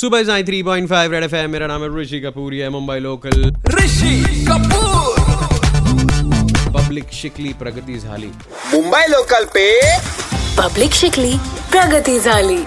[0.00, 2.98] सुबह Sai three point five red F मेरा नाम है ऋषि कपूर ये है मुंबई
[2.98, 3.40] लोकल।
[3.74, 5.16] ऋषि कपूर।
[6.74, 8.30] पब्लिक शिकली प्रगति झाली।
[8.74, 9.64] मुंबई लोकल पे
[10.58, 11.32] पब्लिक शिकली
[11.72, 12.58] प्रगति झाली।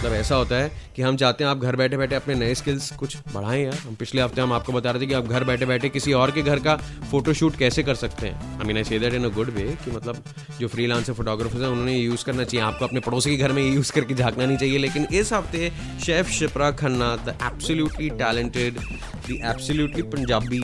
[0.00, 2.90] मतलब ऐसा होता है कि हम चाहते हैं आप घर बैठे बैठे अपने नए स्किल्स
[2.98, 5.66] कुछ बढ़ाएँ यार। हम पिछले हफ़्ते हम आपको बता रहे थे कि आप घर बैठे
[5.66, 6.76] बैठे किसी और के घर का
[7.10, 9.90] फोटोशूट कैसे कर सकते हैं। I mean I say that in a good way कि
[9.90, 10.22] मतलब
[10.60, 13.92] जो फ्रीलांसर फोटोग्राफर्स हैं, उन्होंने यूज़ करना चाहिए। आपको अपने पड़ोसी के घर में यूज़
[13.92, 15.70] करके झांकना नहीं चाहिए, लेकिन इस हफ़्ते
[16.06, 20.62] chef Shipra Khanna the absolutely talented the absolutely Punjabi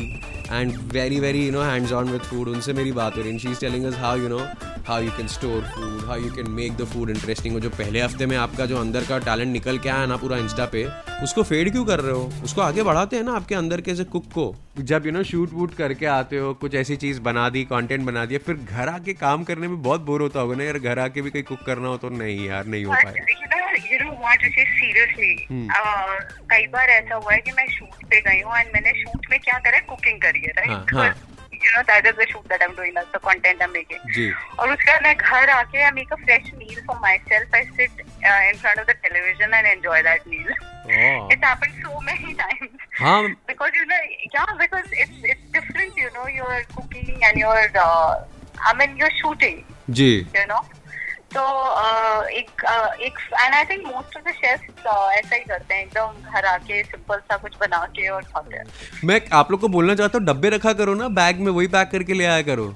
[0.50, 3.50] and very very you know hands on with food उनसे मेरी बात हो रही she
[3.50, 4.40] is telling us how you know
[4.88, 8.26] how you can store food how you can make the food interesting जो पहले हफ़्ते
[8.26, 10.84] में आपका जो अंदर का टैलेंट निकल के आया ना पूरा इंस्टा पे
[11.24, 12.30] उसको फेड क्यों कर रहे हो?
[12.44, 14.44] उसको आगे बढ़ाते हैं ना आपके अंदर के कुक को?
[14.78, 18.24] जब यू नो शूट वूट करके आते हो कुछ ऐसी चीज़ बना दी कंटेंट बना
[18.24, 21.22] दिया फिर घर आके काम करने में बहुत बोर होता होगा ना यार घर आके
[21.22, 23.24] भी कहीं कुक करना हो तो नहीं यार नहीं हो पाया
[24.54, 25.34] सीरियसली
[26.50, 29.38] कई बार ऐसा हुआ है कि मैं शूट पे गई हूँ एंड मैंने शूट में
[29.40, 31.35] क्या करा कुकिंग करी है right
[31.66, 34.34] you know that is the shoot that I am doing the content I am making
[34.58, 38.00] और उसके बाद मैं घर आके I make a fresh meal for myself I sit
[38.00, 40.50] in front of the television and enjoy that meal
[41.32, 43.96] it happened so many times because you know
[44.30, 48.96] क्या because it's it's different you know you are cooking and you are I mean
[48.98, 50.60] you are shooting ji. You know
[51.36, 51.42] तो
[52.28, 52.64] एक
[53.00, 56.82] एक and I think most of the chefs ऐसा ही करते हैं एकदम घर आके
[56.82, 58.64] सिंपल सा कुछ बना के और खाते हैं।
[59.04, 61.90] मैं आप लोग को बोलना चाहता हूँ डब्बे रखा करो ना बैग में वही पैक
[61.90, 62.74] करके ले आया करो।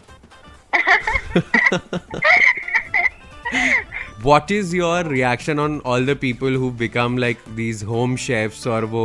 [4.25, 8.85] What is your reaction on all the people who become like these home chefs और
[8.85, 9.05] वो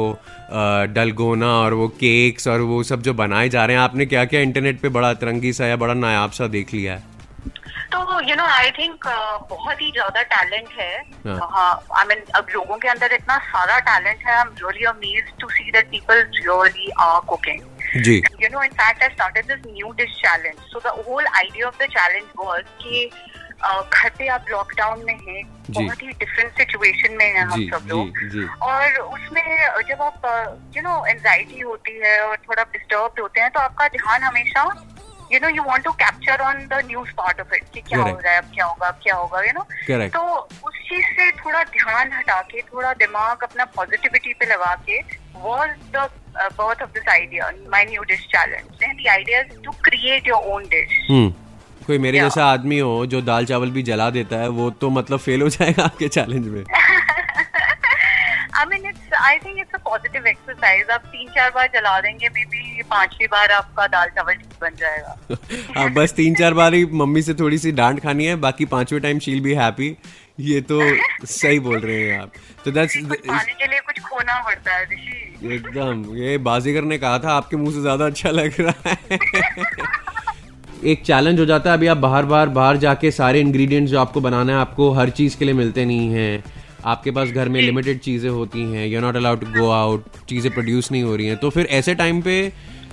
[0.95, 3.83] डलगोना और वो केक्स और वो सब जो बनाए जा रहे हैं?
[3.83, 7.14] आपने क्या क्या इंटरनेट पे बड़ा तिरंगी सा या बड़ा नायाब सा देख लिया है?
[7.95, 9.05] तो यू नो आई थिंक
[9.49, 10.95] बहुत ही ज़्यादा टैलेंट है।
[11.27, 15.49] आई मीन अब लोगों के अंदर इतना सारा टैलेंट है I am really amazed to
[15.49, 17.61] see that people really are cooking
[18.05, 20.59] ji. You know in fact i started this new dish challenge.
[20.71, 23.09] So the whole idea of the challenge was कि
[23.67, 27.87] uh, घर पे आप lockdown में हैं बहुत ही different situation में हैं हम सब
[27.91, 28.05] लोग।
[28.69, 29.47] और उसमें
[29.89, 30.27] जब आप
[30.77, 34.63] यू नो एंजाइटी होती है और थोड़ा डिस्टर्ब होते हैं तो आपका ध्यान हमेशा
[35.33, 38.07] you know you want to capture on the news part of it कि क्या हो
[38.07, 39.63] रहा है अब क्या होगा अब क्या होगा यू नो
[40.17, 40.23] तो
[40.67, 45.01] उस चीज़ से थोड़ा ध्यान हटा के थोड़ा दिमाग अपना पॉजिटिविटी पे लगा के
[45.45, 48.83] was the uh, birth of this idea, my new dish challenge.
[48.83, 50.93] And the idea is to create your own dish.
[51.09, 51.29] हम्म
[51.87, 52.29] कोई मेरे Yeah.
[52.29, 55.49] जैसा आदमी हो जो दाल चावल भी जला देता है वो तो मतलब फेल हो
[55.57, 56.63] जाएगा आपके चैलेंज में
[58.53, 60.89] I mean it's I think it's a positive exercise.
[60.93, 65.81] आप तीन चार बार जला देंगे, maybe पांचवी बार आपका दाल चावल बन जाएगा.
[65.81, 68.99] आप बस तीन चार बार ही मम्मी से थोड़ी सी डांट खानी है बाकी पांचवे
[68.99, 69.95] टाइम शील बी हैप्पी
[70.39, 70.79] ये तो
[71.25, 72.31] सही बोल रहे हैं आप।
[72.65, 75.53] तो दैट्स पाने के लिए कुछ खोना पड़ता है ऋषि.
[75.55, 79.19] एकदम ये बाजीगर ने कहा था आपके मुँह से ज़्यादा अच्छा लग रहा है।
[80.85, 84.21] एक चैलेंज हो जाता है अभी आप बाहर बाहर बाहर जाके सारे इंग्रेडिएंट्स जो आपको
[84.21, 86.43] बनाना है आपको हर चीज़ के लिए मिलते नहीं हैं।
[86.85, 90.51] आपके पास घर में लिमिटेड चीज़ें होती हैं you not allowed to go out चीज़ें
[90.53, 92.35] प्रोड्यूस नहीं हो रही हैं। तो फिर ऐसे टाइम पे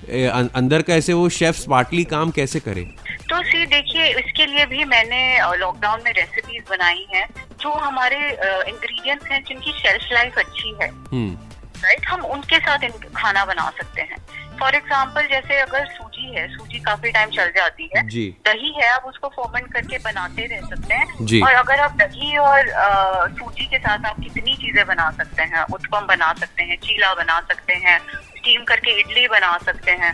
[0.02, 2.82] अंदर का ऐसे वो शेफ स्मार्टली काम कैसे करे?
[3.30, 5.20] तो सी देखिए इसके लिए भी मैंने
[5.56, 7.26] लॉकडाउन में रेसिपीज़ बनाई हैं
[7.60, 11.38] जो हमारे इंग्रेडिएंट्स हैं जिनकी शेल्फ लाइफ अच्छी है। हम्म।
[11.84, 14.16] राइट हम उनके साथ खाना बना सकते हैं।
[14.60, 18.88] फॉर एग्ज़ाम्पल जैसे अगर सूजी है सूजी काफ़ी टाइम चल जाती है। जी। दही है
[18.88, 23.26] आप उसको फॉर्मेंट करके बनाते रह सकते हैं। जी। और अगर आप दही और अ,
[23.28, 27.40] सूजी के साथ आप कितनी चीज़ें बना सकते हैं उत्पम बना सकते हैं चीला बना
[27.40, 27.98] सकते हैं
[28.42, 30.12] स्टीम करके इडली बना सकते हैं।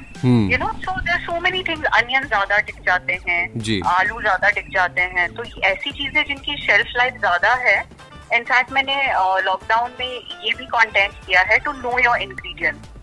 [0.50, 3.40] You know so there so many things onion ज़्यादा टिक जाते हैं।
[3.88, 7.78] आलू ज़्यादा टिक जाते हैं। तो ऐसी चीज़ें जिनकी शेल्फ लाइफ ज़्यादा है
[8.34, 8.96] इनफैक्ट मैंने
[9.44, 12.96] लॉकडाउन में ये भी कॉन्टेंट किया है to know your ingredients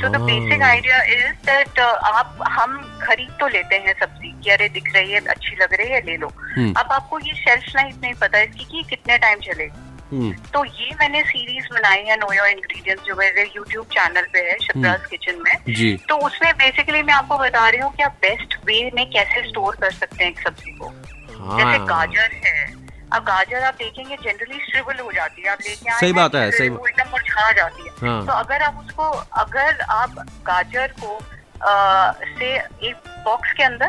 [0.00, 0.20] so the.
[0.22, 5.12] Basic idea is that आप हम खरीद तो लेते हैं सब्ज़ी कि अरे दिख रही
[5.12, 8.40] है अच्छी लग रही है ले लो। हम्म। अब आपको ये शेल्फ लाइफ नहीं पता
[8.40, 13.14] इसकी कि कितने टाइम चलेगी तो ये मैंने सीरीज़ बनाई है नो योर इंग्रेडिएंट्स जो
[13.14, 17.68] मेरे यूट्यूब चैनल पे है शिप्राज किचन में। जी। तो उसमें बेसिकली मैं आपको बता
[17.68, 20.92] रही हूँ कि आप बेस्ट वे में कैसे स्टोर कर सकते हैं एक सब्ज़ी को।
[21.30, 22.72] जैसे हाँ। गाजर है।
[23.12, 26.50] अब गाजर आप देखेंगे जनरली श्रिवल हो जाती है। आप लेके आए सही बात है,
[26.50, 29.02] सही एकदम मुरझा जाती है। हाँ। तो अगर आप उसको
[29.40, 30.10] अगर आप
[30.46, 31.20] गाजर को
[31.64, 32.94] आ, से एक
[33.24, 33.86] बॉक्स के अंदर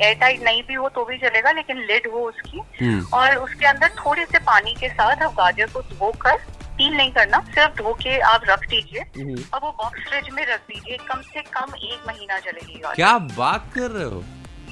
[0.00, 3.66] एयर टाइट नहीं भी हो तो भी चलेगा लेकिन लिड हो उसकी हम्म। और उसके
[3.66, 6.36] अंदर थोड़े से पानी के साथ आप गाजर को धोकर
[6.76, 10.44] पील नहीं करना सिर्फ़ धो के आप रख दीजिए हम्म। और वो बॉक्स फ्रिज में
[10.46, 14.22] रख दीजिए कम से कम एक महीना चलेगी क्या बात कर रहे हो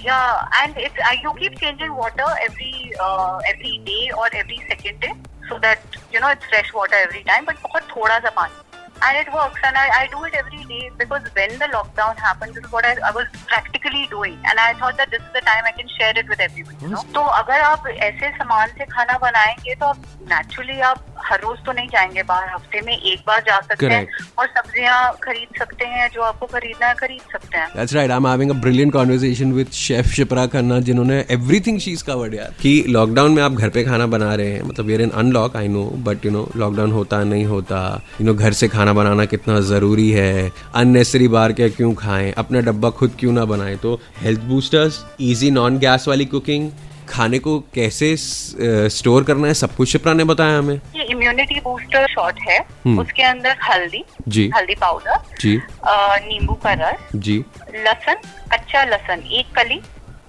[0.02, 2.70] Yeah, and it's uh, you keep changing water every
[3.06, 5.12] uh, every day or every second day.
[5.50, 5.80] so that
[6.12, 8.69] you know it's fresh water every time, but बहुत थोड़ा सा पानी.
[9.01, 12.55] And it works, and I, I do it every day because when the lockdown happened,
[12.55, 15.41] this is what I, I was practically doing, and I thought that this is the
[15.41, 16.77] time I can share it with everybody.
[16.81, 17.03] You know?
[17.13, 19.97] तो अगर आप ऐसे सामान से खाना बनाएंगे तो आप
[20.31, 24.10] नेचुरली आप हर रोज तो नहीं जाएँगे बाहर हफ़्ते में एक बार जा सकते Correct.
[24.10, 28.10] हैं और सब्ज़ियाँ खरीद सकते हैं जो आपको खरीदना है खरीद सकते हैं। That's right.
[28.10, 32.84] I'm having a brilliant conversation with Chef Shipra Khanna जिन्होंने everything she's covered यार। कि
[32.88, 35.86] लॉकडाउन में आप घर पे खाना बना रहे हैं मतलब we're in unlock I know
[36.08, 40.10] but you know lockdown होता नहीं होता। You know घर से खाना बनाना कितना ज़रूरी
[40.10, 42.32] है। Unnecessary बार के क्यों खाएँ?
[42.32, 43.76] अपना डब्बा खुद क्यों ना बनाएँ?
[43.76, 46.70] तो health boosters easy non gas वाली कुकिंग
[47.10, 52.06] खाने को कैसे स्टोर करना है सब कुछ शिप्रा ने बताया हमें। ये इम्यूनिटी बूस्टर
[52.06, 52.60] शॉट है।
[52.98, 58.14] उसके अंदर हल्दी जी। हल्दी पाउडर जी। नींबू का रस जी। लहसुन
[58.52, 59.80] कच्चा लसन एक कली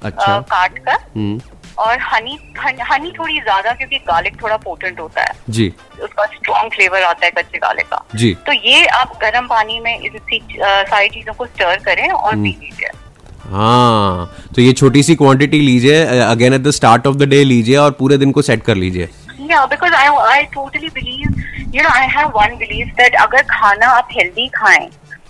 [0.03, 1.41] अच्छा। काट कर हम्म।
[1.79, 7.03] और हनी हन- थोड़ी ज़्यादा क्योंकि गार्लिक थोड़ा पोटेंट होता है। जी। उसका स्ट्रॉन्ग फ्लेवर
[7.03, 10.11] आता है कच्चे गार्लिक का। जी। तो ये आप गर्म पानी में इस
[10.63, 12.89] सारी चीज़ों को स्टर करें और हम्म। पी लीजिए।
[13.51, 17.75] हाँ तो ये छोटी सी क्वांटिटी लीजिए again at the start of the day लीजिए
[17.77, 19.09] और पूरे दिन को सेट कर लीजिए।
[19.51, 21.39] Yeah, because I I totally believe,
[21.75, 24.89] you know, I have one belief that अगर खाना आप हेल्दी खाएँ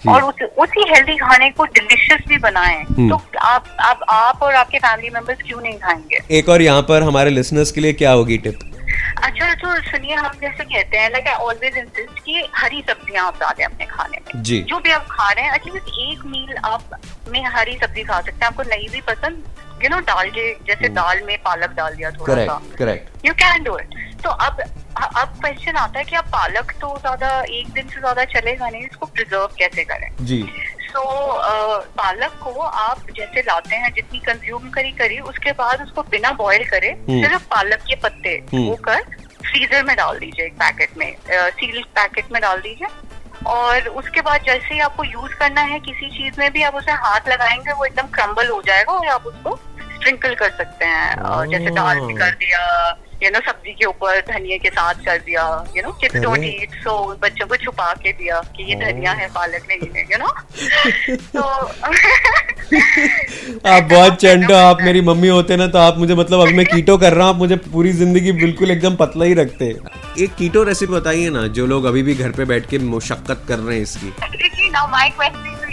[0.09, 4.79] और उस, उसी हेल्दी खाने को डिलिशियस भी बनाएँ तो आप आप आप और आपके
[4.79, 6.19] फैमिली मेंबर्स क्यों नहीं खाएँगे?
[6.38, 8.59] एक और यहाँ पर हमारे लिसनर्स के लिए क्या होगी टिप
[9.23, 13.35] अच्छा तो सुनिए हम जैसे कहते हैं लाइक आई ऑलवेज इंसिस्ट कि हरी सब्ज़ियाँ आप
[13.41, 17.00] डालें अपने खाने में। जी। जो भी आप खा रहे हैं एटलीस्ट एक मील आप
[17.29, 20.89] में हरी सब्ज़ी खा सकते हैं। आपको नहीं भी पसंद यू नो डाल के जैसे
[20.95, 25.39] दाल में पालक डाल दिया थोड़ा सा। Correct you can do it तो अब अब
[25.39, 29.06] क्वेश्चन आता है कि अब पालक तो ज़्यादा एक दिन से ज़्यादा चलेगा नहीं इसको
[29.07, 30.09] प्रिजर्व कैसे करें?
[30.21, 30.41] जी।
[30.83, 31.01] सो
[31.97, 36.63] पालक को आप जैसे लाते हैं जितनी कंज्यूम करी करी उसके बाद उसको बिना बॉईल
[36.69, 39.01] करे हम्म। सिर्फ़ पालक के पत्ते हम्म। धोकर
[39.41, 42.88] फ्रीजर में डाल दीजिए एक पैकेट में। सील पैकेट में डाल दीजिए।
[43.48, 46.92] और उसके बाद जैसे ही आपको यूज़ करना है किसी चीज़ में भी आप उसे
[46.92, 51.16] हाथ लगाएँगे वो एकदम क्रम्बल हो जाएगा और आप उसको स्प्रिंकल कर सकते हैं।
[51.50, 52.92] जैसे दाल में कर दिया
[53.23, 55.44] यू नो सब्ज़ी के ऊपर धनिया के साथ कर दिया
[55.77, 59.27] you know kids don't eat so बच्चों को छुपा के दिया कि ये धनिया है
[59.35, 60.29] पालक नहीं है यू नो
[61.35, 61.41] तो
[62.71, 66.97] आप बहुत चंटो आप मेरी मम्मी होते ना तो आप मुझे मतलब अभी मैं कीटो
[66.97, 69.65] कर रहा हूँ आप मुझे पूरी ज़िंदगी बिल्कुल एकदम पतला ही रखते
[70.19, 73.59] एक कीटो रेसिपी बताइए ना जो लोग अभी भी घर पे बैठ के मुशक्कत कर
[73.59, 75.06] रहे हैं इसकी। Actually, now my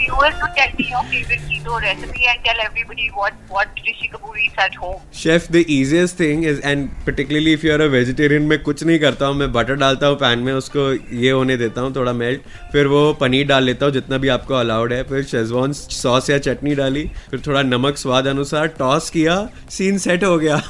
[0.09, 3.79] question to you is tell me your favorite keto recipe and tell everybody what what
[3.85, 4.99] Rishi Kapoor eats at home.
[5.19, 8.99] Chef the easiest thing is and particularly if you are a vegetarian मैं कुछ नहीं
[8.99, 12.41] करता हूँ, मैं butter डालता हूँ pan में उसको ये होने देता हूँ, थोड़ा मेल्ट
[12.71, 16.37] फिर वो पनीर डाल लेता हूँ, जितना भी आपको अलाउड है, फिर शेजवान सॉस या
[16.47, 19.37] चटनी डाली, फिर थोड़ा नमक स्वाद अनुसार टॉस किया
[19.69, 20.61] सीन सेट हो गया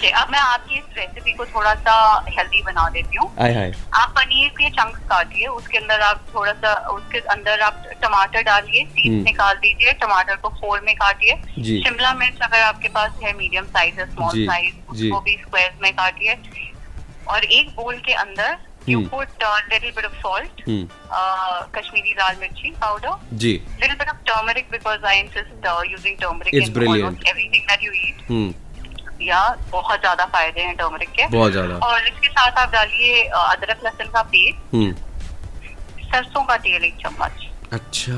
[0.00, 1.94] ओके अब मैं आपकी इस रेसिपी को थोड़ा सा
[2.28, 3.26] हेल्दी बना देती हूँ।
[4.00, 8.80] आप पनीर के चंक्स काटिए उसके अंदर आप थोड़ा सा उसके अंदर आप टमाटर डालिए
[8.82, 11.36] हम्म। सीड्स निकाल दीजिए टमाटर को फोर में काटिए।
[11.82, 15.92] शिमला मिर्च अगर आपके पास है मीडियम साइज़ है स्मॉल साइज़ उसको भी स्क्वायर्स में
[16.00, 16.38] काटिए।
[17.28, 18.56] और एक बोल के अंदर
[18.88, 19.08] you hmm.
[19.08, 20.88] Put little bit of salt hmm.
[21.78, 23.52] Kashmiri लाल मिर्ची पाउडर जी।
[23.82, 27.22] Little bit of turmeric because I insist uh, using turmeric It's in brilliant.
[27.28, 28.66] almost
[29.22, 29.70] everything that you eat.
[29.70, 33.22] हम्म या बहुत ज़्यादा फ़ायदे हैं टर्मरिक के। बहुत ज़्यादा। और इसके साथ आप डालिए
[33.24, 34.92] अदरक लहसुन का पेस्ट। हम्म।
[36.02, 37.32] सरसों का तेल एक चम्मच।
[37.72, 38.12] अच्छा।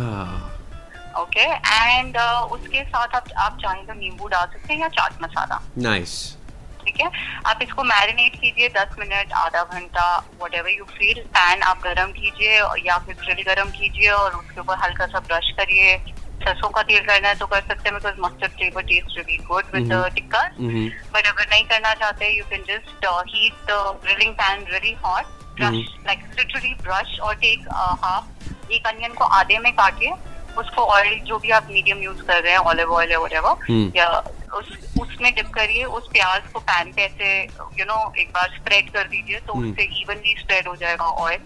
[1.21, 1.41] ओके?
[1.41, 2.17] एंड
[2.53, 6.37] उसके साथ आप आप चाहें तो नींबू डाल सकते हैं या चाट मसाला। नाइस
[6.85, 7.11] ठीक है?
[7.47, 12.13] आप इसको मैरिनेट कीजिए 10 मिनट आधा घंटा whatever you feel pan आप गरम
[12.13, 15.97] कीजिए या फिर ग्रिल गरम कीजिए और उसके ऊपर हल्का सा ब्रश करिए।
[16.41, 19.65] सरसों का तेल करना है तो कर सकते हैं because mustard flavour taste really good
[19.75, 24.93] with tikka but अगर नहीं करना चाहते you can just heat the grilling pan really
[25.05, 27.69] hot brush like literally brush और टेक
[28.03, 30.13] हाफ़ एक अनियन को आधे में काटिए
[30.59, 33.93] उसको ऑयल जो भी आप मीडियम यूज़ कर रहे हैं ऑलिव ऑयल या whatever, हम्म।
[33.97, 34.09] या
[34.55, 34.71] उस
[35.01, 37.43] उसमें डिप करिए उस प्याज को पैन पे ऐसे
[37.79, 41.41] यू नो एक बार स्प्रेड कर दीजिए तो हम्म। उससे इवनली स्प्रेड हो जाएगा ऑयल।